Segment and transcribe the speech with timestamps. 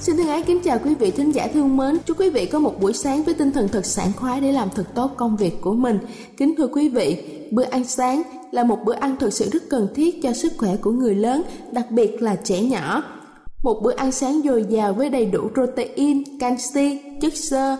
[0.00, 1.98] Xin thân ái kính chào quý vị thính giả thương mến.
[2.06, 4.68] Chúc quý vị có một buổi sáng với tinh thần thật sảng khoái để làm
[4.74, 5.98] thật tốt công việc của mình.
[6.36, 7.16] Kính thưa quý vị,
[7.50, 10.76] bữa ăn sáng là một bữa ăn thực sự rất cần thiết cho sức khỏe
[10.76, 11.42] của người lớn,
[11.72, 13.02] đặc biệt là trẻ nhỏ.
[13.62, 17.76] Một bữa ăn sáng dồi dào với đầy đủ protein, canxi, chất xơ,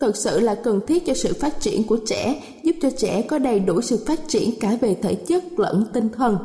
[0.00, 3.38] thực sự là cần thiết cho sự phát triển của trẻ, giúp cho trẻ có
[3.38, 6.38] đầy đủ sự phát triển cả về thể chất lẫn tinh thần.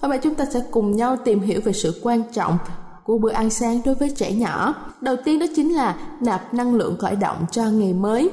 [0.00, 2.58] Hôm nay chúng ta sẽ cùng nhau tìm hiểu về sự quan trọng
[3.08, 4.74] của bữa ăn sáng đối với trẻ nhỏ.
[5.00, 8.30] Đầu tiên đó chính là nạp năng lượng khởi động cho ngày mới.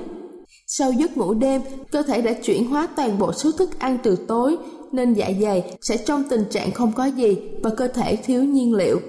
[0.68, 4.16] Sau giấc ngủ đêm, cơ thể đã chuyển hóa toàn bộ số thức ăn từ
[4.16, 4.58] tối
[4.92, 8.76] nên dạ dày sẽ trong tình trạng không có gì và cơ thể thiếu nhiên
[8.76, 9.00] liệu.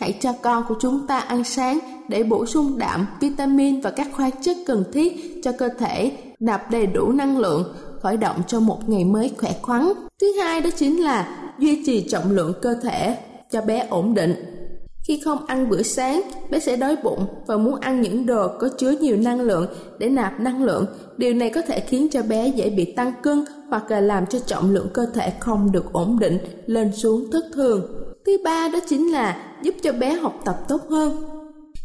[0.00, 1.78] Hãy cho con của chúng ta ăn sáng
[2.08, 6.70] để bổ sung đạm, vitamin và các khoáng chất cần thiết cho cơ thể nạp
[6.70, 9.92] đầy đủ năng lượng khởi động cho một ngày mới khỏe khoắn.
[10.20, 13.16] Thứ hai đó chính là duy trì trọng lượng cơ thể
[13.50, 14.61] cho bé ổn định
[15.04, 18.68] khi không ăn bữa sáng, bé sẽ đói bụng và muốn ăn những đồ có
[18.78, 19.66] chứa nhiều năng lượng
[19.98, 20.86] để nạp năng lượng.
[21.16, 24.38] Điều này có thể khiến cho bé dễ bị tăng cân hoặc là làm cho
[24.38, 27.82] trọng lượng cơ thể không được ổn định, lên xuống thất thường.
[28.26, 31.16] Thứ ba đó chính là giúp cho bé học tập tốt hơn.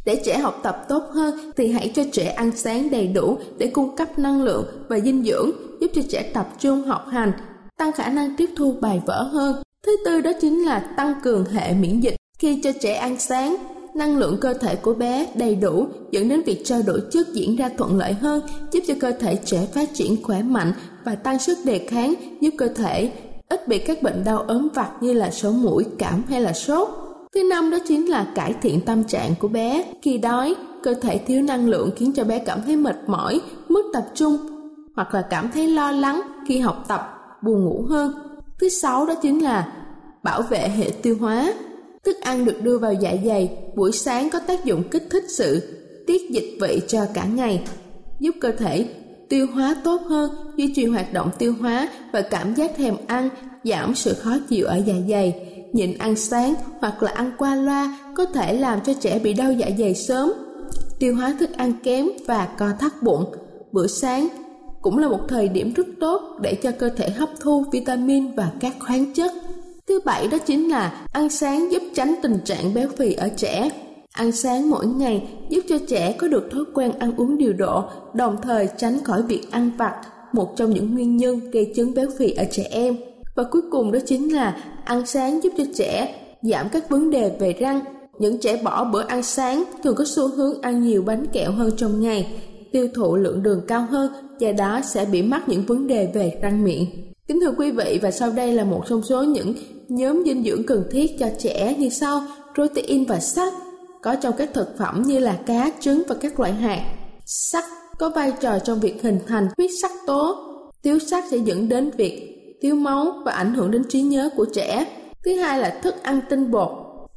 [0.05, 3.67] Để trẻ học tập tốt hơn thì hãy cho trẻ ăn sáng đầy đủ để
[3.67, 5.51] cung cấp năng lượng và dinh dưỡng,
[5.81, 7.31] giúp cho trẻ tập trung học hành,
[7.77, 9.61] tăng khả năng tiếp thu bài vở hơn.
[9.85, 13.55] Thứ tư đó chính là tăng cường hệ miễn dịch khi cho trẻ ăn sáng,
[13.95, 17.55] năng lượng cơ thể của bé đầy đủ dẫn đến việc trao đổi chất diễn
[17.55, 21.39] ra thuận lợi hơn, giúp cho cơ thể trẻ phát triển khỏe mạnh và tăng
[21.39, 23.11] sức đề kháng, giúp cơ thể
[23.49, 26.89] ít bị các bệnh đau ốm vặt như là sổ mũi, cảm hay là sốt.
[27.33, 29.93] Thứ năm đó chính là cải thiện tâm trạng của bé.
[30.01, 33.85] Khi đói, cơ thể thiếu năng lượng khiến cho bé cảm thấy mệt mỏi, mất
[33.93, 34.37] tập trung
[34.95, 37.01] hoặc là cảm thấy lo lắng khi học tập,
[37.41, 38.13] buồn ngủ hơn.
[38.59, 39.73] Thứ sáu đó chính là
[40.23, 41.53] bảo vệ hệ tiêu hóa
[42.07, 45.61] Thức ăn được đưa vào dạ dày buổi sáng có tác dụng kích thích sự
[46.07, 47.63] tiết dịch vị cho cả ngày,
[48.19, 48.85] giúp cơ thể
[49.29, 53.29] tiêu hóa tốt hơn, duy trì hoạt động tiêu hóa và cảm giác thèm ăn,
[53.63, 55.35] giảm sự khó chịu ở dạ dày.
[55.73, 59.51] Nhịn ăn sáng hoặc là ăn qua loa có thể làm cho trẻ bị đau
[59.51, 60.33] dạ dày sớm,
[60.99, 63.25] tiêu hóa thức ăn kém và co thắt bụng.
[63.71, 64.27] Bữa sáng
[64.81, 68.51] cũng là một thời điểm rất tốt để cho cơ thể hấp thu vitamin và
[68.59, 69.31] các khoáng chất.
[69.87, 73.69] Thứ bảy đó chính là ăn sáng giúp tránh tình trạng béo phì ở trẻ.
[74.11, 77.83] Ăn sáng mỗi ngày giúp cho trẻ có được thói quen ăn uống điều độ,
[78.13, 79.95] đồng thời tránh khỏi việc ăn vặt,
[80.33, 82.97] một trong những nguyên nhân gây chứng béo phì ở trẻ em.
[83.35, 87.31] Và cuối cùng đó chính là ăn sáng giúp cho trẻ giảm các vấn đề
[87.39, 87.79] về răng.
[88.19, 91.71] Những trẻ bỏ bữa ăn sáng thường có xu hướng ăn nhiều bánh kẹo hơn
[91.77, 92.27] trong ngày,
[92.71, 96.39] tiêu thụ lượng đường cao hơn, do đó sẽ bị mắc những vấn đề về
[96.41, 96.85] răng miệng.
[97.27, 99.53] Kính thưa quý vị và sau đây là một trong số những
[99.89, 102.21] nhóm dinh dưỡng cần thiết cho trẻ như sau:
[102.55, 103.53] protein và sắt
[104.01, 106.81] có trong các thực phẩm như là cá, trứng và các loại hạt.
[107.25, 107.63] Sắt
[107.99, 110.35] có vai trò trong việc hình thành huyết sắc tố.
[110.83, 114.45] Thiếu sắt sẽ dẫn đến việc thiếu máu và ảnh hưởng đến trí nhớ của
[114.45, 114.85] trẻ.
[115.25, 116.69] Thứ hai là thức ăn tinh bột.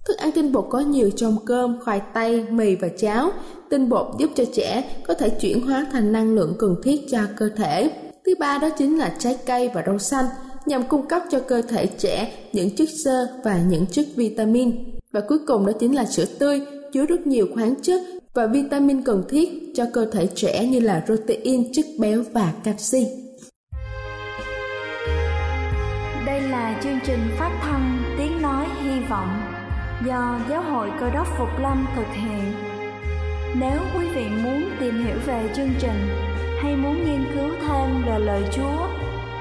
[0.09, 3.31] Thức ăn tinh bột có nhiều trong cơm, khoai tây, mì và cháo.
[3.71, 7.19] tinh bột giúp cho trẻ có thể chuyển hóa thành năng lượng cần thiết cho
[7.37, 7.91] cơ thể.
[8.27, 10.25] Thứ ba đó chính là trái cây và rau xanh
[10.67, 14.71] nhằm cung cấp cho cơ thể trẻ những chất xơ và những chất vitamin.
[15.13, 16.61] Và cuối cùng đó chính là sữa tươi
[16.93, 18.01] chứa rất nhiều khoáng chất
[18.35, 23.07] và vitamin cần thiết cho cơ thể trẻ như là protein, chất béo và canxi.
[26.27, 29.29] Đây là chương trình phát thanh Tiếng Nói Hy Vọng
[30.07, 32.53] do Giáo hội Cơ đốc Phục Lâm thực hiện.
[33.61, 36.09] Nếu quý vị muốn tìm hiểu về chương trình
[36.63, 38.87] hay muốn nghiên cứu thêm về lời Chúa,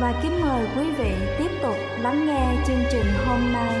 [0.00, 3.76] và kính mời quý vị tiếp tục lắng nghe chương trình hôm nay.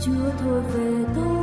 [0.00, 1.33] Chúa thôi về tôi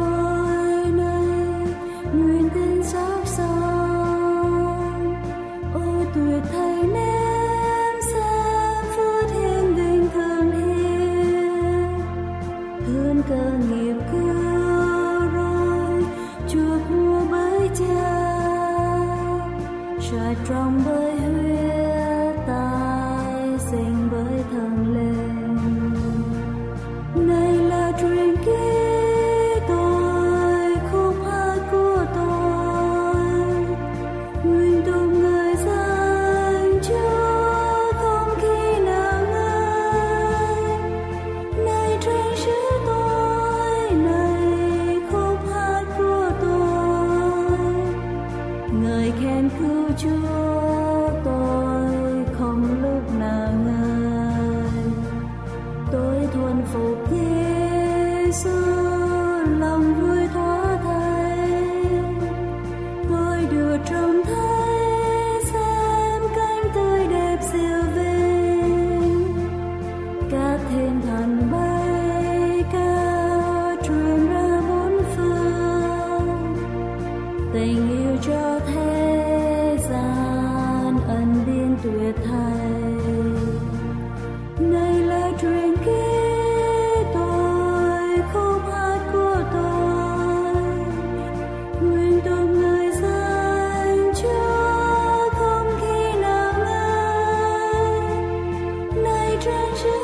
[99.46, 100.01] này trên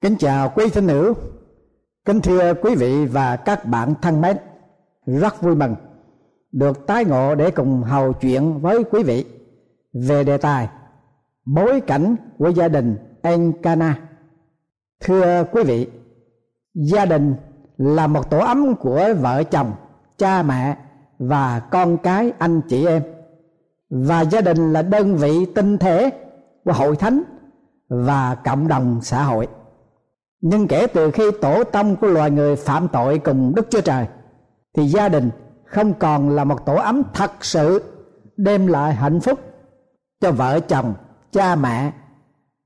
[0.00, 1.14] Kính chào quý thân hữu,
[2.04, 4.36] kính thưa quý vị và các bạn thân mến,
[5.06, 5.74] rất vui mừng
[6.52, 9.24] được tái ngộ để cùng hầu chuyện với quý vị
[9.92, 10.68] về đề tài
[11.44, 14.00] bối cảnh của gia đình Encana.
[15.00, 15.90] Thưa quý vị,
[16.74, 17.34] gia đình
[17.76, 19.72] là một tổ ấm của vợ chồng,
[20.18, 20.76] cha mẹ
[21.18, 23.02] và con cái anh chị em.
[23.90, 26.10] Và gia đình là đơn vị tinh thể
[26.64, 27.22] của hội thánh
[27.88, 29.48] và cộng đồng xã hội
[30.40, 34.06] nhưng kể từ khi tổ tông của loài người phạm tội cùng Đức Chúa Trời,
[34.76, 35.30] thì gia đình
[35.64, 37.82] không còn là một tổ ấm thật sự
[38.36, 39.40] đem lại hạnh phúc
[40.20, 40.94] cho vợ chồng,
[41.32, 41.92] cha mẹ,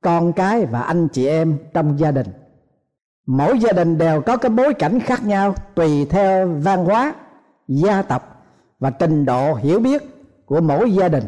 [0.01, 2.27] con cái và anh chị em trong gia đình.
[3.27, 7.15] Mỗi gia đình đều có cái bối cảnh khác nhau tùy theo văn hóa,
[7.69, 8.45] gia tộc
[8.79, 10.03] và trình độ hiểu biết
[10.47, 11.25] của mỗi gia đình,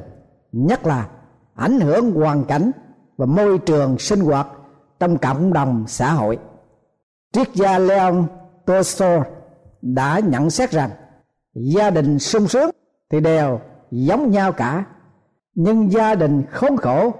[0.52, 1.08] nhất là
[1.54, 2.70] ảnh hưởng hoàn cảnh
[3.16, 4.46] và môi trường sinh hoạt
[5.00, 6.38] trong cộng đồng xã hội.
[7.32, 8.26] Triết gia leon
[8.66, 9.18] tolstoy
[9.82, 10.90] đã nhận xét rằng
[11.54, 12.70] gia đình sung sướng
[13.10, 13.60] thì đều
[13.90, 14.84] giống nhau cả.
[15.54, 17.12] Nhưng gia đình khốn khổ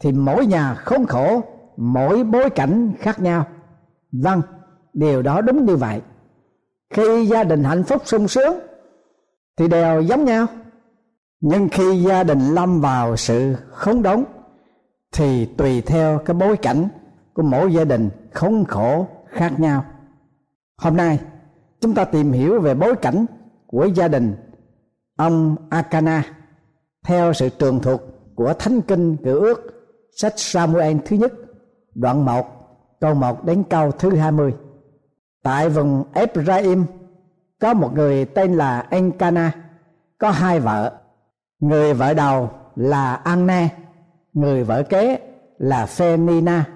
[0.00, 1.40] thì mỗi nhà khốn khổ,
[1.76, 3.44] mỗi bối cảnh khác nhau.
[4.12, 4.42] Vâng
[4.96, 6.00] điều đó đúng như vậy.
[6.90, 8.58] Khi gia đình hạnh phúc sung sướng
[9.56, 10.46] thì đều giống nhau.
[11.40, 14.24] Nhưng khi gia đình lâm vào sự khốn đốn
[15.12, 16.88] thì tùy theo cái bối cảnh
[17.36, 19.84] của mỗi gia đình khốn khổ khác nhau
[20.78, 21.20] hôm nay
[21.80, 23.26] chúng ta tìm hiểu về bối cảnh
[23.66, 24.34] của gia đình
[25.16, 26.24] ông Akana
[27.04, 28.00] theo sự trường thuộc
[28.34, 29.60] của Thánh Kinh Cựu Ước
[30.16, 31.32] sách Samuel thứ nhất
[31.94, 32.46] đoạn 1
[33.00, 34.54] câu 1 đến câu thứ 20.
[35.42, 36.84] Tại vùng Ephraim
[37.60, 39.52] có một người tên là Enkana
[40.18, 40.92] có hai vợ.
[41.60, 43.68] Người vợ đầu là Anna,
[44.32, 45.18] người vợ kế
[45.58, 46.75] là Phenina.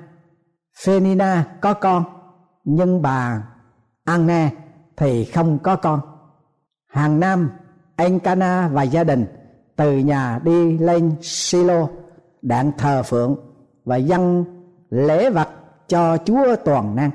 [0.85, 2.05] Phenina có con
[2.65, 3.43] nhưng bà
[4.05, 4.50] Anna
[4.97, 6.00] thì không có con.
[6.89, 7.50] Hàng năm
[7.97, 9.27] Encana và gia đình
[9.77, 11.89] từ nhà đi lên Silo
[12.43, 13.37] đạn thờ phượng
[13.85, 14.45] và dâng
[14.91, 15.49] lễ vật
[15.89, 17.11] cho Chúa toàn năng.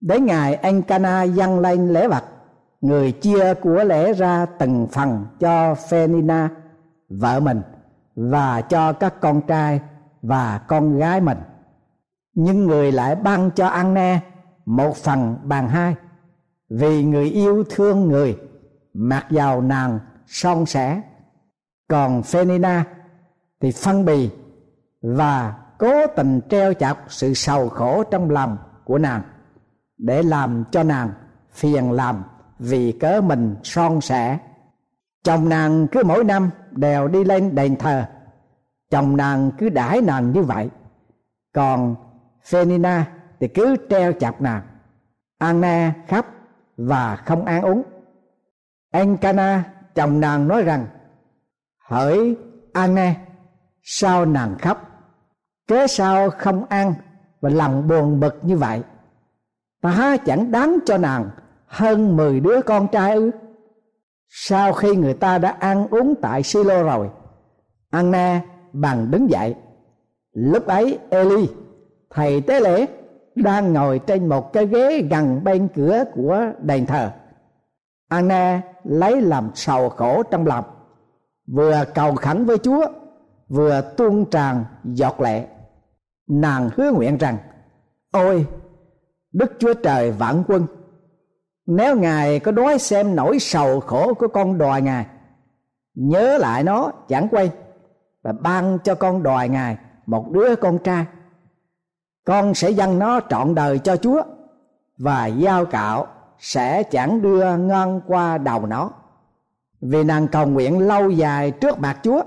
[0.00, 2.24] Đến ngày Encana dâng lên lễ vật,
[2.80, 6.48] người chia của lễ ra từng phần cho Phenina
[7.08, 7.62] vợ mình
[8.16, 9.80] và cho các con trai
[10.22, 11.38] và con gái mình.
[12.34, 14.20] Nhưng người lại ban cho Anna
[14.66, 15.94] một phần bàn hai.
[16.68, 18.38] Vì người yêu thương người,
[18.94, 21.02] mặc dầu nàng son sẻ.
[21.88, 22.84] Còn Phenina
[23.60, 24.30] thì phân bì
[25.02, 29.22] và cố tình treo chọc sự sầu khổ trong lòng của nàng
[29.98, 31.10] để làm cho nàng
[31.52, 32.22] phiền làm
[32.58, 34.38] vì cớ mình son sẻ.
[35.24, 38.04] Chồng nàng cứ mỗi năm đều đi lên đền thờ,
[38.90, 40.70] chồng nàng cứ đãi nàng như vậy.
[41.52, 41.96] Còn
[42.44, 43.06] Phenina
[43.40, 44.62] thì cứ treo chọc nàng.
[45.38, 46.26] Anna khắp
[46.76, 47.82] và không ăn uống.
[48.92, 50.86] Enkana, chồng nàng nói rằng,
[51.78, 52.36] hỡi
[52.72, 53.14] Anna
[53.82, 54.90] sao nàng khóc?
[55.66, 56.94] Kế sao không ăn
[57.40, 58.82] và lòng buồn bực như vậy?
[59.80, 61.30] Ta chẳng đáng cho nàng
[61.66, 63.30] hơn mười đứa con trai ư?
[64.28, 67.10] Sau khi người ta đã ăn uống tại silo rồi
[67.90, 68.40] anna
[68.72, 69.54] bằng đứng dậy.
[70.32, 71.48] Lúc ấy eli
[72.14, 72.86] thầy tế lễ
[73.34, 77.10] đang ngồi trên một cái ghế gần bên cửa của đền thờ.
[78.08, 80.64] Anna lấy làm sầu khổ trong lòng,
[81.46, 82.86] vừa cầu khẩn với chúa,
[83.48, 85.46] vừa tuôn tràn giọt lệ.
[86.28, 87.36] Nàng hứa nguyện rằng,
[88.12, 88.46] ôi,
[89.32, 90.66] đức chúa trời vạn quân,
[91.66, 95.06] nếu ngài có đói xem nỗi sầu khổ của con đòi ngài,
[95.94, 97.50] nhớ lại nó chẳng quay
[98.22, 101.04] và ban cho con đòi ngài một đứa con trai
[102.24, 104.22] con sẽ dâng nó trọn đời cho chúa,
[104.98, 106.06] và giao cạo
[106.38, 108.90] sẽ chẳng đưa ngon qua đầu nó.
[109.80, 112.22] Vì nàng cầu nguyện lâu dài trước mặt chúa,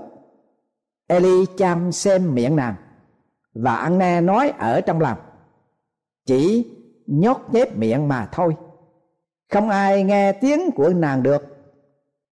[1.06, 2.74] eli chăm xem miệng nàng
[3.54, 5.18] và Anna nói ở trong lòng.
[6.26, 6.66] Chỉ
[7.06, 8.56] nhốt nhép miệng mà thôi.
[9.52, 11.42] Không ai nghe tiếng của nàng được,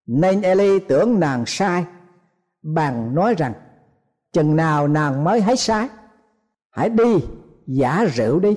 [0.07, 1.85] nên Eli tưởng nàng sai,
[2.63, 3.53] bằng nói rằng,
[4.33, 5.89] chừng nào nàng mới thấy sai,
[6.71, 7.25] hãy đi
[7.67, 8.57] giả rượu đi.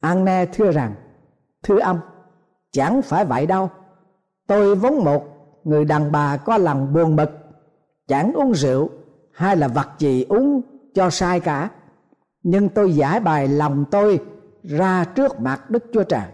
[0.00, 0.94] Anna thưa rằng,
[1.62, 2.00] thưa ông,
[2.70, 3.70] chẳng phải vậy đâu.
[4.46, 5.24] Tôi vốn một
[5.64, 7.30] người đàn bà có lòng buồn bực,
[8.08, 8.88] chẳng uống rượu
[9.32, 10.60] hay là vật gì uống
[10.94, 11.70] cho sai cả.
[12.42, 14.20] Nhưng tôi giải bài lòng tôi
[14.62, 16.26] ra trước mặt đức chúa trời.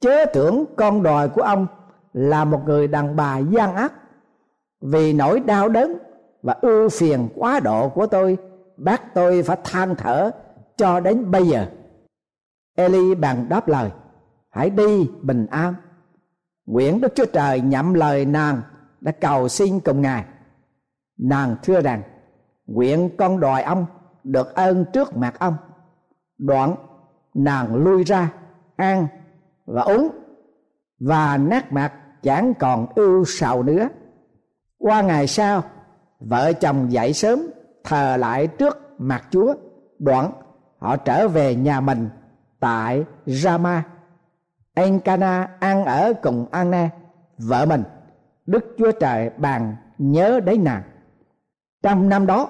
[0.00, 1.66] Chớ tưởng con đòi của ông
[2.12, 3.92] là một người đàn bà gian ác.
[4.80, 5.98] Vì nỗi đau đớn
[6.42, 8.38] và ưu phiền quá độ của tôi,
[8.76, 10.30] bác tôi phải than thở
[10.80, 11.66] cho đến bây giờ.
[12.76, 13.90] Eli bằng đáp lời,
[14.50, 15.74] hãy đi, bình an.
[16.66, 18.62] Nguyễn đức chúa trời nhậm lời nàng
[19.00, 20.24] đã cầu xin cùng ngài.
[21.18, 22.02] Nàng thưa rằng,
[22.66, 23.86] nguyện con đòi ông
[24.24, 25.56] được ơn trước mặt ông.
[26.38, 26.74] Đoạn,
[27.34, 28.32] nàng lui ra,
[28.76, 29.06] ăn
[29.66, 30.08] và uống,
[31.00, 33.88] và nát mặt chẳng còn ưu sầu nữa.
[34.78, 35.62] Qua ngày sau,
[36.20, 37.46] vợ chồng dậy sớm,
[37.84, 39.54] thờ lại trước mặt chúa.
[39.98, 40.32] Đoạn
[40.80, 42.08] họ trở về nhà mình
[42.60, 43.82] tại Rama.
[44.74, 46.90] Enkana ăn ở cùng Anna
[47.38, 47.82] vợ mình.
[48.46, 50.82] Đức chúa trời bàn nhớ đến nàng.
[51.82, 52.48] Trong năm đó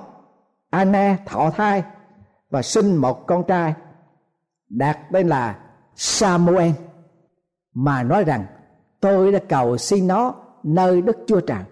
[0.71, 1.83] anna thọ thai
[2.51, 3.75] và sinh một con trai
[4.69, 5.59] đặt tên là
[5.95, 6.71] samuel,
[7.75, 8.47] mà nói rằng,
[9.01, 11.63] tôi đã cầu xin nó nơi đức chúa trời.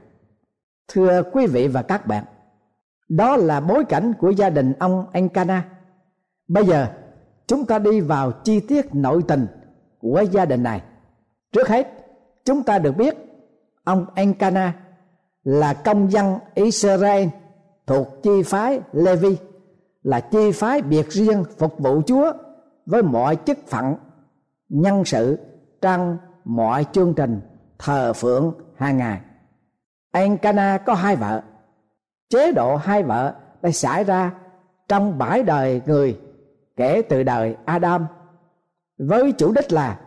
[0.88, 2.24] Thưa quý vị và các bạn,
[3.08, 5.64] đó là bối cảnh của gia đình ông Encana.
[6.48, 6.86] Bây giờ
[7.46, 9.46] chúng ta đi vào chi tiết nội tình
[9.98, 10.82] của gia đình này.
[11.52, 11.88] Trước hết,
[12.44, 13.16] chúng ta được biết
[13.84, 14.74] ông Encana
[15.44, 17.28] là công dân Israel
[17.86, 19.36] thuộc chi phái Levi,
[20.02, 22.32] là chi phái biệt riêng phục vụ Chúa
[22.86, 23.94] với mọi chức phận
[24.68, 25.38] nhân sự
[25.80, 27.40] trong mọi chương trình
[27.78, 29.20] thờ phượng hàng ngày.
[30.12, 31.42] Encana có hai vợ
[32.28, 34.32] chế độ hai vợ đã xảy ra
[34.88, 36.18] trong bãi đời người
[36.78, 38.06] kể từ đời Adam
[38.98, 39.98] với chủ đích là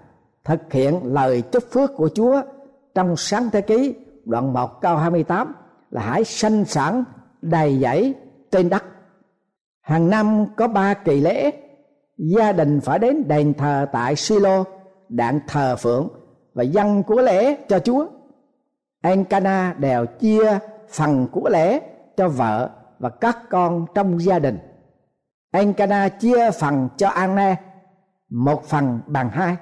[0.43, 2.41] thực hiện lời chúc phước của Chúa
[2.95, 5.53] trong sáng thế ký đoạn 1 câu 28
[5.89, 7.03] là hãy sanh sản
[7.41, 8.13] đầy dẫy
[8.51, 8.83] trên đất.
[9.81, 11.51] Hàng năm có ba kỳ lễ,
[12.17, 14.63] gia đình phải đến đền thờ tại Silo
[15.09, 16.09] đạn thờ phượng
[16.53, 18.07] và dâng của lễ cho Chúa.
[19.01, 20.59] Encana đều chia
[20.89, 21.79] phần của lễ
[22.17, 24.57] cho vợ và các con trong gia đình
[25.51, 27.55] Encana chia phần cho Anne,
[28.29, 29.57] một phần bằng hai.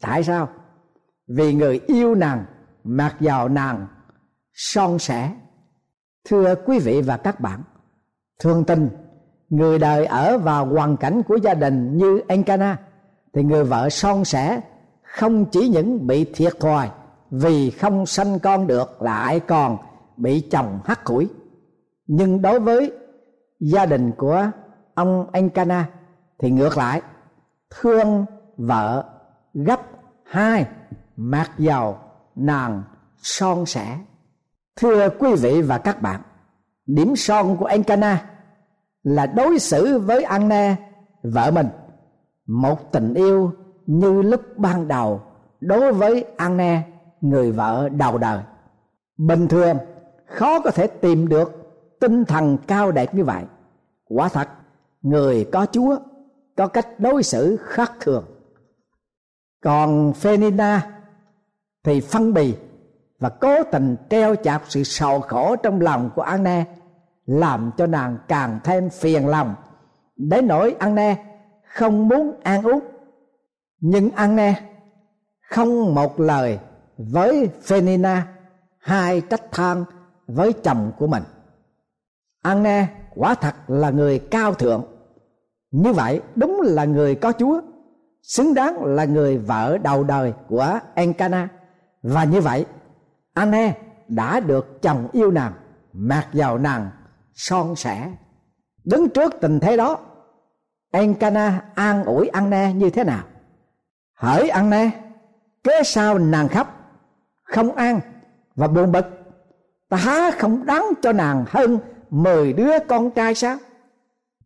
[0.00, 0.48] Tại sao?
[1.28, 2.44] Vì người yêu nàng,
[2.84, 3.86] mặc dầu nàng,
[4.52, 5.32] son sẻ.
[6.24, 7.62] Thưa quý vị và các bạn
[8.40, 8.88] thương tình,
[9.48, 12.78] người đời ở vào hoàn cảnh của gia đình như Encana
[13.34, 14.60] thì người vợ son sẻ
[15.02, 16.90] không chỉ những bị thiệt thòi
[17.30, 19.78] vì không sanh con được lại còn
[20.16, 21.28] bị chồng hắt hủi.
[22.06, 22.92] Nhưng đối với
[23.60, 24.50] gia đình của
[24.94, 25.88] ông Encana
[26.38, 27.02] thì ngược lại,
[27.70, 28.24] thương
[28.56, 29.04] vợ
[29.54, 29.80] gấp
[30.24, 30.66] hai
[31.16, 31.98] mặc dầu
[32.34, 32.82] nàng
[33.16, 33.98] son sẻ.
[34.76, 36.20] Thưa quý vị và các bạn,
[36.86, 38.30] điểm son của Encana
[39.02, 40.76] là đối xử với Anna
[41.22, 41.68] vợ mình.
[42.46, 43.52] Một tình yêu
[43.86, 45.20] như lúc ban đầu
[45.60, 46.82] đối với Anna
[47.20, 48.42] người vợ đầu đời.
[49.18, 49.76] Bình thường,
[50.26, 51.52] khó có thể tìm được
[52.00, 53.42] tinh thần cao đẹp như vậy.
[54.08, 54.48] Quả thật
[55.02, 55.98] người có chúa,
[56.56, 58.24] có cách đối xử khác thường.
[59.62, 61.00] Còn Phenina
[61.84, 62.54] thì phân bì
[63.18, 66.64] và cố tình treo chọc sự sầu khổ trong lòng của Anna
[67.26, 69.54] làm cho nàng càng thêm phiền lòng.
[70.16, 71.24] Đến nỗi Ne
[71.62, 72.82] không muốn an út
[73.80, 74.54] nhưng Anna
[75.50, 76.58] không một lời
[76.96, 78.26] với Phenina
[78.78, 79.84] hai trách than
[80.26, 81.22] với chồng của mình.
[82.42, 84.91] Anna quả thật là người cao thượng
[85.72, 87.60] như vậy, đúng là người có chúa,
[88.22, 91.48] xứng đáng là người vợ đầu đời của Encana
[92.02, 92.66] và như vậy
[93.34, 93.72] Anna
[94.08, 95.52] đã được chồng yêu nàng,
[95.92, 96.90] mặc dầu nàng
[97.34, 98.12] son sẻ.
[98.84, 99.98] Đứng trước tình thế đó
[100.90, 103.24] Encana an ủi Anna như thế nào?
[104.14, 104.90] Hỡi Anna
[105.64, 106.66] kế sau nàng khóc,
[107.42, 108.00] không an
[108.54, 109.06] và buồn bực.
[109.88, 111.78] Ta không đáng cho nàng hơn
[112.10, 113.56] mười đứa con trai sao?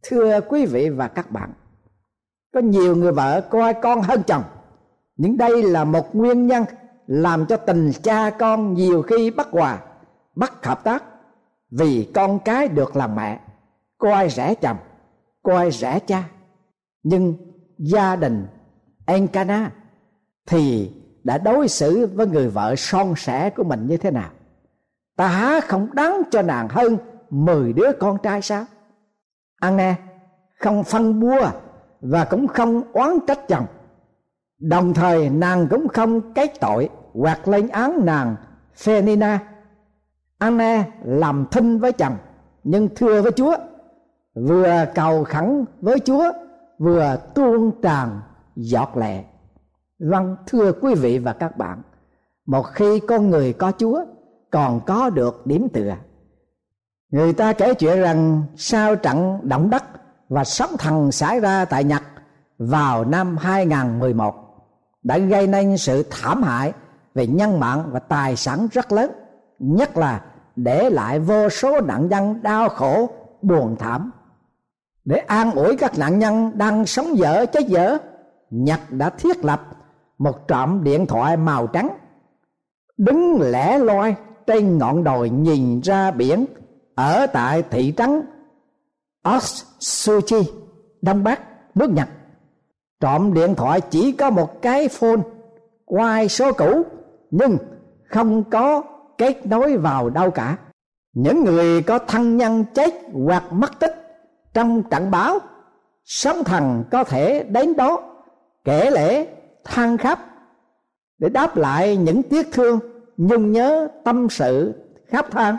[0.09, 1.53] Thưa quý vị và các bạn,
[2.55, 4.43] có nhiều người vợ coi con hơn chồng,
[5.17, 6.65] nhưng đây là một nguyên nhân
[7.07, 9.79] làm cho tình cha con nhiều khi bất hòa,
[10.35, 11.05] bất hợp tác.
[11.71, 13.41] Vì con cái được làm mẹ
[13.99, 14.77] coi rẻ chồng
[15.43, 16.25] coi rẻ cha.
[17.03, 17.35] Nhưng
[17.79, 18.47] gia đình
[19.07, 19.73] Encana
[20.47, 20.93] thì
[21.25, 24.31] đã đối xử với người vợ son sẻ của mình như thế nào?
[25.17, 26.97] Ta không đáng cho nàng hơn
[27.31, 28.65] mười đứa con trai sao?
[29.59, 29.95] À, ăn nè
[30.61, 31.51] không phân bua
[32.01, 33.67] và cũng không oán trách chồng.
[34.59, 38.37] Đồng thời, nàng cũng không cái tội hoặc lên án nàng
[38.75, 39.39] Phenina
[40.39, 42.17] Anna à, làm thinh với chồng,
[42.65, 43.57] nhưng thưa với Chúa,
[44.35, 46.33] vừa cầu khẩn với Chúa,
[46.79, 48.21] vừa tuôn tràn
[48.57, 49.25] giọt lệ.
[49.99, 51.83] Vâng thưa quý vị và các bạn,
[52.47, 54.05] một khi con người có Chúa,
[54.51, 55.95] còn có được điểm tựa
[57.11, 59.85] người ta kể chuyện rằng sau trận động đất
[60.29, 62.03] và sóng thần xảy ra tại Nhật
[62.59, 64.35] vào năm 2011
[65.03, 66.73] đã gây nên sự thảm hại
[67.15, 69.11] về nhân mạng và tài sản rất lớn,
[69.59, 70.25] nhất là
[70.57, 73.11] để lại vô số nạn nhân đau khổ
[73.43, 74.11] buồn thảm.
[75.05, 77.99] Để an ủi các nạn nhân đang sống dở chết dở,
[78.51, 79.63] Nhật đã thiết lập
[80.19, 81.89] một trạm điện thoại màu trắng
[82.97, 84.15] đứng lẻ loi
[84.47, 86.47] trên ngọn đồi nhìn ra biển
[86.97, 88.23] ở tại thị trấn
[89.37, 90.53] Otsuchi,
[91.03, 91.41] Đông Bắc,
[91.75, 92.09] nước Nhật.
[93.01, 95.21] Trộm điện thoại chỉ có một cái phone
[95.85, 96.83] quay số cũ
[97.31, 97.59] nhưng
[98.09, 98.83] không có
[99.19, 100.57] kết nối vào đâu cả.
[101.13, 102.95] Những người có thân nhân chết
[103.27, 103.95] hoặc mất tích
[104.55, 105.39] trong trận bão
[106.05, 108.03] sóng thần có thể đến đó
[108.65, 109.27] kể lễ
[109.65, 110.19] than khắp
[111.19, 112.79] để đáp lại những tiếc thương
[113.17, 114.73] nhung nhớ tâm sự
[115.07, 115.57] khắp than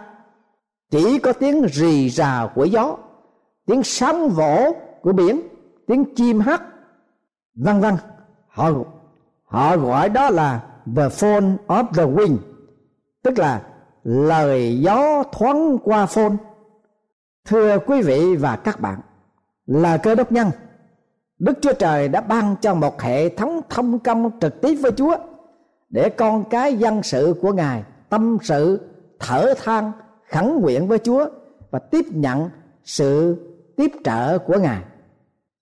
[0.89, 2.97] chỉ có tiếng rì rào của gió,
[3.65, 5.41] tiếng sóng vỗ của biển,
[5.87, 6.63] tiếng chim hát
[7.55, 7.95] vân vân
[8.47, 8.71] họ
[9.43, 10.63] họ gọi đó là
[10.95, 12.37] the phone of the wind,
[13.23, 13.61] tức là
[14.03, 16.35] lời gió thoáng qua phone.
[17.45, 18.99] Thưa quý vị và các bạn,
[19.65, 20.51] là cơ đốc nhân,
[21.39, 25.17] đức chúa trời đã ban cho một hệ thống thông công trực tiếp với chúa
[25.89, 29.91] để con cái dân sự của ngài tâm sự thở than
[30.31, 31.25] khẩn nguyện với chúa
[31.71, 32.49] và tiếp nhận
[32.83, 33.37] sự
[33.77, 34.81] tiếp trợ của ngài.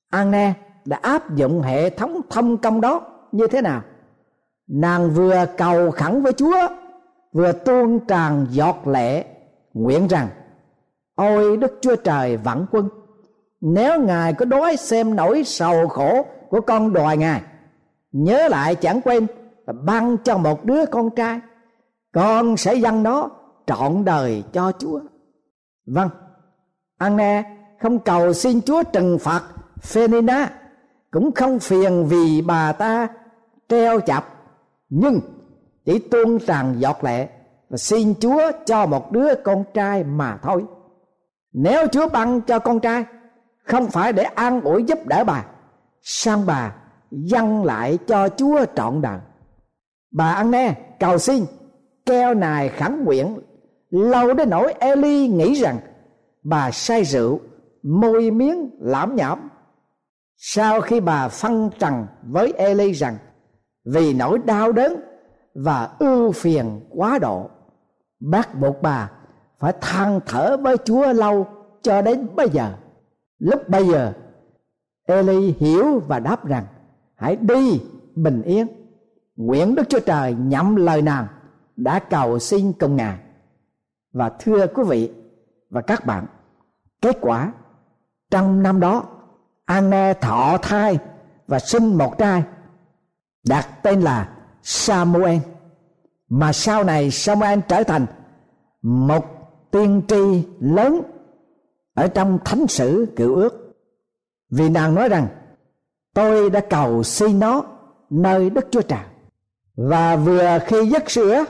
[0.10, 0.54] Anne
[0.86, 3.01] đã áp dụng hệ thống thông công đó
[3.32, 3.82] như thế nào?
[4.67, 6.67] Nàng vừa cầu khẩn với chúa,
[7.34, 9.25] vừa tuôn tràn giọt lệ,
[9.73, 10.28] nguyện rằng,
[11.15, 12.89] ôi đức chúa trời vạn quân,
[13.62, 17.41] nếu ngài có đói xem nỗi sầu khổ của con đòi ngài,
[18.12, 19.28] nhớ lại chẳng quên
[19.65, 21.39] và ban cho một đứa con trai,
[22.13, 23.30] con sẽ dâng nó
[23.67, 24.99] trọn đời cho chúa
[25.88, 26.10] vâng
[26.97, 27.43] Anne
[27.82, 29.43] không cầu xin chúa trừng phạt
[29.82, 30.49] Phenina
[31.12, 33.08] cũng không phiền vì bà ta
[33.69, 34.25] treo chập
[34.89, 35.19] nhưng
[35.86, 37.28] chỉ tuôn tràn giọt lệ
[37.69, 40.65] và xin Chúa cho một đứa con trai mà thôi.
[41.54, 43.06] Nếu Chúa ban cho con trai
[43.63, 45.45] không phải để an ủi giúp đỡ bà,
[46.01, 46.75] sang bà
[47.12, 49.19] dâng lại cho Chúa trọn đời.
[50.12, 51.45] Bà ăn nè cầu xin
[52.06, 53.39] keo nài khẳng nguyện
[54.03, 55.79] lâu đến nỗi Eli nghĩ rằng
[56.43, 57.39] bà say rượu,
[57.84, 59.49] môi miếng lãm nhảm
[60.38, 63.17] sau khi bà phân trần với Eli rằng
[63.86, 64.95] vì nỗi đau đớn
[65.55, 67.49] và ưu phiền quá độ,
[68.19, 69.12] bắt buộc bà
[69.60, 71.47] phải than thở với Chúa lâu
[71.81, 72.73] cho đến bây giờ.
[73.39, 74.13] Lúc bây giờ,
[75.08, 76.65] Eli hiểu và đáp rằng,
[77.15, 77.81] hãy đi,
[78.15, 78.67] bình yên.
[79.36, 81.27] Nguyện Đức Chúa Trời nhậm lời nàng
[81.75, 83.17] đã cầu xin công ngài.
[84.15, 85.12] Và thưa quý vị
[85.69, 86.25] và các bạn,
[87.01, 87.51] kết quả
[88.32, 89.04] trong năm đó
[89.65, 90.99] Anne thọ thai
[91.47, 92.43] và sinh một trai
[93.47, 94.30] đặt tên là
[94.63, 95.38] Samuel.
[96.30, 98.06] Mà sau này Samuel trở thành
[98.82, 99.25] một
[99.71, 101.01] tiên tri lớn
[101.93, 103.75] ở trong thánh sử cựu ước.
[104.49, 105.28] Vì nàng nói rằng
[106.13, 107.63] tôi đã cầu xin nó
[108.10, 109.04] nơi đức chúa trời.
[109.75, 111.45] Và vừa khi dứt sữa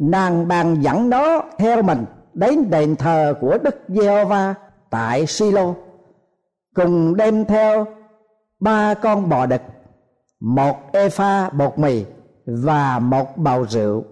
[0.00, 4.54] nàng bàn dẫn nó theo mình đến đền thờ của đức giê-hô-va
[4.90, 5.74] tại silo,
[6.74, 7.86] cùng đem theo
[8.60, 9.62] ba con bò đực,
[10.40, 12.04] một epha bột mì
[12.46, 14.04] và một bầu rượu.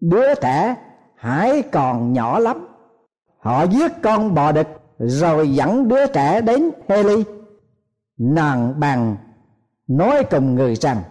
[0.00, 0.74] Đứa trẻ
[1.16, 2.68] hãy còn nhỏ lắm.
[3.38, 4.66] Họ giết con bò đực
[4.98, 7.24] rồi dẫn đứa trẻ đến Heli
[8.18, 9.16] nàng bàn
[9.88, 11.02] nói cùng người rằng,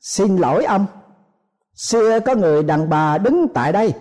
[0.00, 0.86] xin lỗi ông
[1.82, 3.94] xưa có người đàn bà đứng tại đây,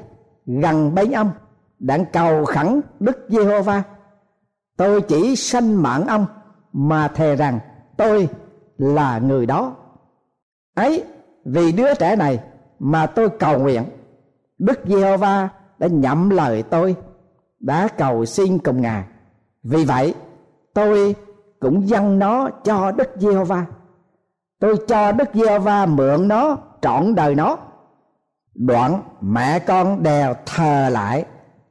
[0.46, 1.32] gần bên ông
[1.80, 3.84] đang cầu khẩn đức giê-hô-va.
[4.78, 6.26] Tôi chỉ sanh mạng ông
[6.74, 7.60] mà thề rằng
[7.98, 8.30] tôi
[8.78, 9.76] là người đó.
[10.76, 11.04] Ấy,
[11.46, 12.40] vì đứa trẻ này
[12.80, 13.84] mà tôi cầu nguyện,
[14.58, 16.96] đức giê-hô-va đã nhậm lời tôi,
[17.60, 19.04] đã cầu xin cùng ngài.
[19.64, 20.16] Vì vậy,
[20.74, 21.16] tôi
[21.60, 23.66] cũng dâng nó cho đức giê-hô-va.
[24.60, 27.58] Tôi cho đức giê-hô-va mượn nó, trọn đời nó
[28.56, 31.26] đoạn mẹ con đều thờ lại.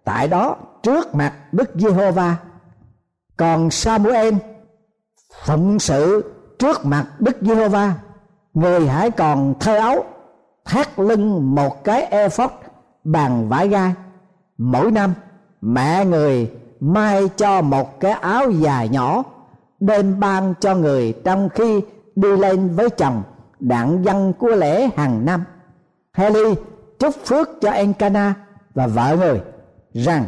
[0.04, 2.36] Tại đó, trước mặt đức giê-hô-va,
[3.36, 4.34] còn Samuel
[5.44, 7.94] phụng sự trước mặt Đức Giê-hô-va.
[8.54, 10.04] Người hãy còn thơ áo
[10.64, 12.50] thắt lưng một cái ephod
[13.04, 13.94] bằng vải gai.
[14.58, 15.14] Mỗi năm,
[15.60, 19.22] mẹ người may cho một cái áo dài nhỏ,
[19.80, 21.80] đem ban cho người trong khi
[22.16, 23.22] đi lên với chồng,
[23.60, 25.44] đặng dân của lễ hàng năm.
[26.20, 26.54] Heli
[26.98, 28.34] chúc phước cho Encana
[28.74, 29.40] và vợ người
[29.92, 30.24] rằng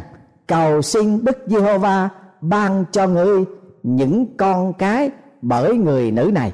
[0.47, 2.09] cầu xin Đức Giê-hô-va
[2.41, 3.45] ban cho ngươi
[3.83, 5.09] những con cái
[5.41, 6.53] bởi người nữ này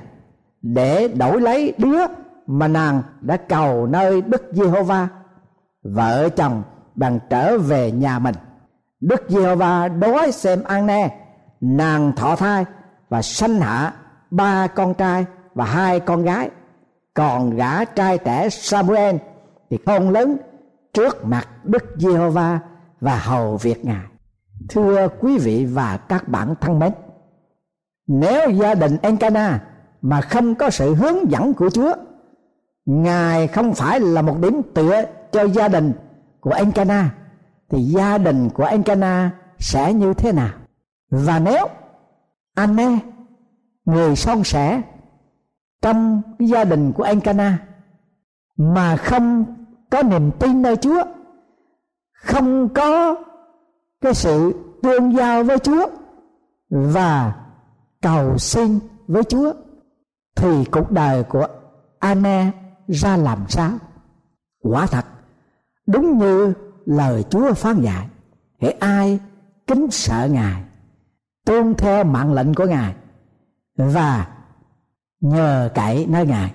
[0.62, 1.99] để đổi lấy đứa
[2.47, 5.08] mà nàng đã cầu nơi Đức Giê-hô-va
[5.84, 6.63] vợ chồng
[6.95, 8.36] bằng trở về nhà mình.
[9.02, 11.17] Đức Giê-hô-va đói xem an ne,
[11.62, 12.65] nàng thọ thai
[13.10, 13.93] và sanh hạ
[14.32, 16.49] ba con trai và hai con gái
[17.13, 19.15] còn gã trai trẻ Samuel
[19.69, 20.38] thì con lớn
[20.93, 22.60] trước mặt Đức Giê-hô-va
[23.01, 24.05] và hầu việc ngài.
[24.69, 26.91] Thưa quý vị và các bạn thân mến
[28.08, 29.63] nếu gia đình Encana
[30.01, 31.93] mà không có sự hướng dẫn của Chúa
[32.89, 35.93] Ngài không phải là một điểm tựa cho gia đình
[36.39, 37.15] của Encana,
[37.69, 40.49] thì gia đình của Encana sẽ như thế nào?
[41.10, 41.67] Và nếu
[42.55, 42.99] Anne
[43.86, 44.82] người son sẻ
[45.82, 47.58] trong gia đình của Encana
[48.58, 49.45] mà không
[49.91, 51.04] có niềm tin nơi Chúa
[52.13, 53.15] không có
[54.02, 55.88] cái sự tương giao với Chúa
[56.69, 57.36] và
[58.02, 59.54] cầu xin với Chúa
[60.36, 61.47] thì cuộc đời của
[61.99, 62.52] Anne
[62.88, 63.71] ra làm sao?
[64.62, 65.06] Quả thật
[65.88, 66.54] đúng như
[66.86, 68.08] lời Chúa phán dạy,
[68.62, 69.19] hễ ai
[69.67, 70.63] kính sợ Ngài,
[71.45, 72.95] tuân theo mạng lệnh của Ngài
[73.75, 74.28] và
[75.21, 76.54] nhờ cậy nơi Ngài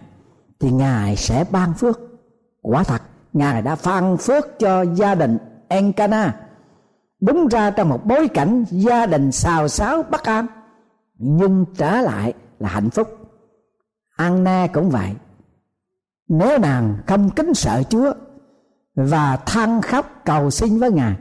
[0.61, 2.01] thì Ngài sẽ ban phước.
[2.62, 3.03] Quả thật
[3.35, 6.40] Ngài đã phan phước cho gia đình Encana.
[7.20, 10.47] Đúng ra trong một bối cảnh gia đình xào xáo bất an,
[11.18, 13.09] nhưng trở lại là hạnh phúc.
[14.16, 15.11] Anna cũng vậy.
[16.29, 18.12] Nếu nàng không kính sợ Chúa
[18.94, 21.16] và than khóc cầu xin với Ngài,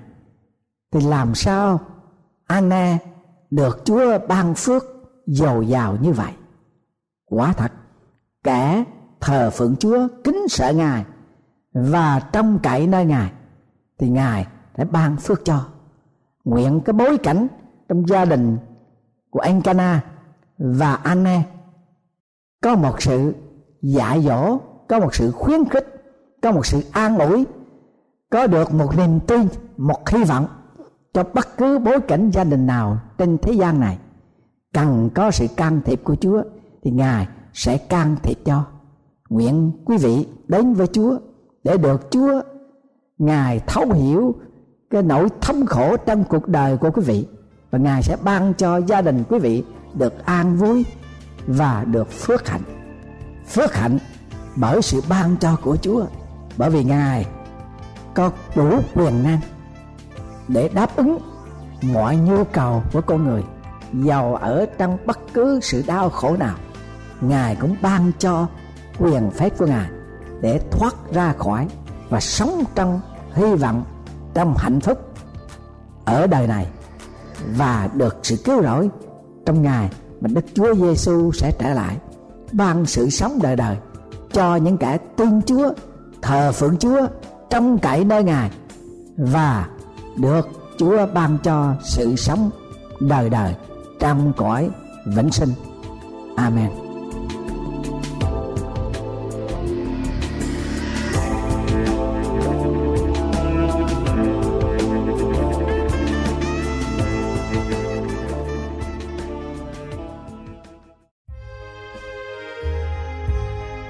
[0.91, 1.79] thì làm sao
[2.47, 2.97] Anna
[3.51, 4.83] được Chúa ban phước
[5.25, 6.31] dồi dào như vậy?
[7.25, 7.71] Quả thật,
[8.43, 8.83] kẻ
[9.19, 11.05] thờ phượng Chúa kính sợ Ngài
[11.73, 13.31] và trong cậy nơi Ngài,
[13.97, 15.65] thì Ngài sẽ ban phước cho.
[16.45, 17.47] Nguyện cái bối cảnh
[17.89, 18.57] trong gia đình
[19.29, 20.01] của anh Cana
[20.57, 21.43] và Anne
[22.61, 23.35] có một sự
[23.81, 24.57] dạy dỗ,
[24.87, 25.87] có một sự khuyến khích,
[26.41, 27.45] có một sự an ủi,
[28.29, 30.47] có được một niềm tin, một hy vọng
[31.13, 33.97] cho bất cứ bối cảnh gia đình nào trên thế gian này.
[34.73, 36.43] Cần có sự can thiệp của Chúa,
[36.83, 38.65] thì Ngài sẽ can thiệp cho.
[39.29, 41.17] Nguyện quý vị đến với Chúa
[41.63, 42.41] để được Chúa,
[43.17, 44.35] Ngài thấu hiểu
[44.89, 47.27] cái nỗi thống khổ trong cuộc đời của quý vị.
[47.71, 50.85] Và Ngài sẽ ban cho gia đình quý vị được an vui
[51.47, 52.61] và được phước hạnh.
[53.47, 53.97] Phước hạnh
[54.55, 56.05] bởi sự ban cho của Chúa.
[56.57, 57.25] Bởi vì Ngài
[58.15, 59.39] có đủ quyền năng
[60.47, 61.17] để đáp ứng
[61.81, 63.43] mọi nhu cầu của con người,
[63.93, 66.55] giàu ở trong bất cứ sự đau khổ nào.
[67.21, 68.47] Ngài cũng ban cho
[68.99, 69.89] quyền phép của ngài
[70.43, 71.67] để thoát ra khỏi
[72.09, 73.01] và sống trong
[73.33, 73.83] hy vọng,
[74.33, 74.97] trong hạnh phúc
[76.05, 76.67] ở đời này
[77.55, 78.89] và được sự cứu rỗi
[79.45, 79.89] trong ngày
[80.21, 81.97] mà Đức Chúa Giêsu sẽ trở lại
[82.51, 83.77] ban sự sống đời đời
[84.33, 85.73] cho những kẻ tin Chúa,
[86.21, 87.07] thờ phượng Chúa
[87.49, 88.51] trong cậy nơi Ngài
[89.17, 89.67] và
[90.17, 92.49] được Chúa ban cho sự sống
[92.99, 93.55] đời đời
[93.99, 94.69] trong cõi
[95.05, 95.53] vĩnh sinh.
[96.35, 96.82] Amen.